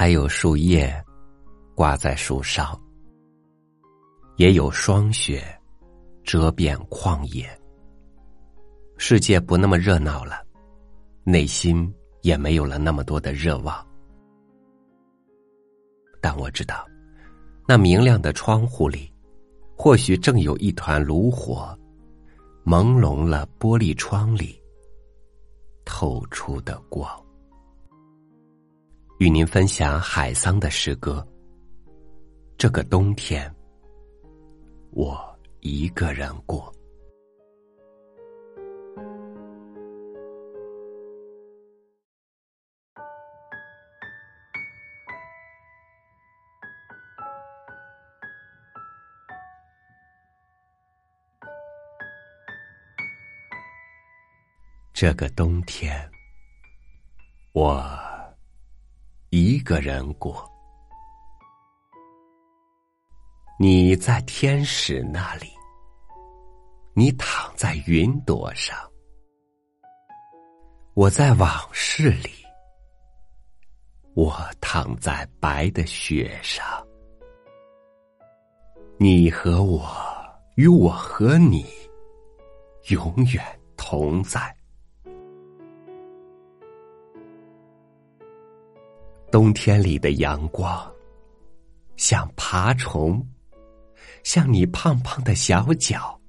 [0.00, 0.90] 还有树叶
[1.74, 2.74] 挂在树梢，
[4.36, 5.44] 也有霜雪
[6.24, 7.46] 遮遍旷野。
[8.96, 10.42] 世界不那么热闹了，
[11.22, 13.86] 内心也没有了那么多的热望。
[16.18, 16.88] 但我知道，
[17.68, 19.12] 那明亮的窗户里，
[19.76, 21.78] 或许正有一团炉火，
[22.64, 24.58] 朦胧了玻璃窗里
[25.84, 27.06] 透出的光。
[29.20, 31.22] 与您分享海桑的诗歌。
[32.56, 33.54] 这个冬天，
[34.92, 36.74] 我一个人过。
[54.94, 56.10] 这个冬天，
[57.52, 57.86] 我
[59.32, 60.44] 一个人过。
[63.60, 65.46] 你在天使那里，
[66.94, 68.76] 你躺在云朵上，
[70.94, 72.30] 我在往事里，
[74.14, 76.66] 我躺在白的雪上。
[78.98, 79.88] 你和我，
[80.56, 81.64] 与我和你，
[82.88, 84.52] 永远同在。
[89.30, 90.92] 冬天里的阳光，
[91.96, 93.24] 像爬虫，
[94.24, 96.20] 像你胖胖的小脚，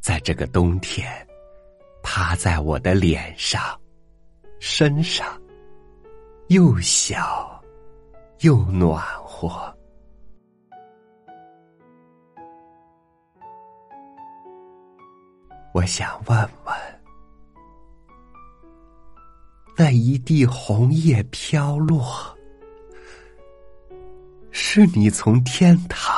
[0.00, 1.06] 在这个冬天，
[2.02, 3.62] 趴在我的脸上、
[4.58, 5.40] 身上，
[6.48, 7.62] 又小
[8.40, 9.72] 又暖和。
[15.72, 16.74] 我想问问。
[19.76, 22.33] 那一地红叶飘落，
[24.56, 26.14] 是你从天堂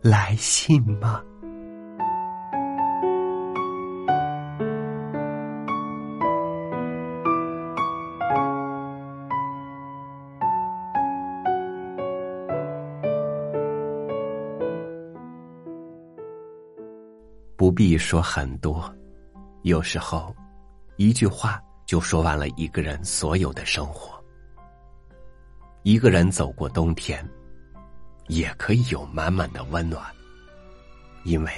[0.00, 1.20] 来信吗？
[17.56, 18.88] 不必说很多，
[19.62, 20.32] 有时候。
[20.96, 24.19] 一句话就说完了一个人所有的生活。
[25.82, 27.26] 一个人走过冬天，
[28.28, 30.04] 也可以有满满的温暖，
[31.24, 31.52] 因为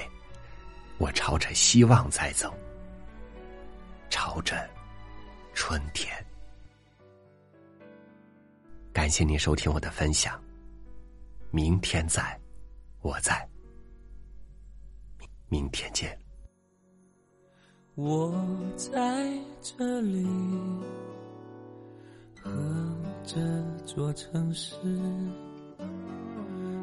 [0.97, 2.53] 我朝着希望在走，
[4.09, 4.65] 朝着
[5.53, 6.09] 春天。
[8.93, 10.41] 感谢您收听我的分享，
[11.51, 12.39] 明天在，
[13.01, 13.45] 我在，
[15.49, 16.17] 明天见。
[17.95, 18.33] 我
[18.77, 18.91] 在
[19.61, 20.25] 这里，
[22.41, 22.49] 和
[23.25, 23.39] 这
[23.85, 24.75] 座城市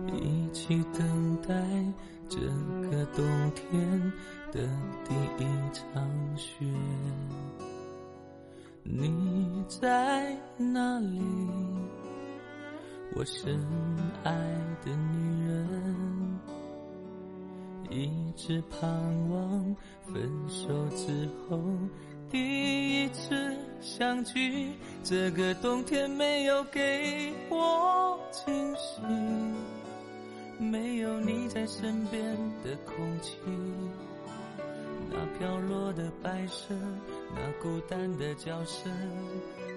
[0.06, 1.55] 一起等待
[2.31, 2.39] 这
[2.89, 3.23] 个冬
[3.55, 4.12] 天
[4.50, 4.67] 的
[5.05, 5.15] 第
[5.45, 6.65] 一场雪。
[8.83, 11.21] 你在哪里？
[13.15, 13.61] 我深
[14.25, 14.33] 爱
[14.83, 16.41] 的女人。
[17.91, 18.89] 一直盼
[19.31, 21.61] 望分手之后
[22.31, 24.73] 第一次相聚。
[25.03, 29.01] 这个冬天没有给我惊喜，
[30.59, 32.23] 没有你在身边
[32.63, 33.37] 的空气，
[35.11, 36.75] 那飘落的白色，
[37.35, 38.93] 那孤单的叫声，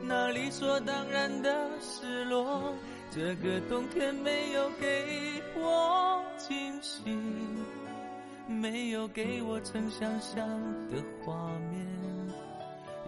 [0.03, 2.75] 那理所当然的失落。
[3.09, 7.01] 这个冬天没有给我惊喜。
[8.45, 10.45] 没有给我曾想象
[10.91, 11.33] 的画
[11.71, 11.87] 面，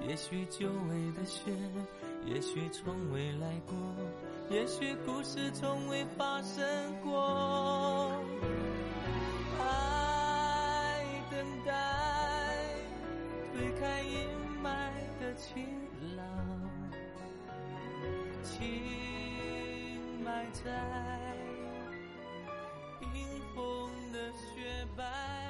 [0.08, 1.52] 也许久违的雪，
[2.26, 3.76] 也许从未来过，
[4.50, 6.64] 也许故事从未发生
[7.02, 8.14] 过。
[9.60, 11.74] 爱等待，
[13.54, 14.30] 推开阴
[14.64, 15.66] 霾的晴
[16.16, 16.24] 朗，
[18.44, 18.62] 情
[20.24, 20.72] 埋在
[23.00, 23.10] 冰
[23.56, 25.45] 封的雪白。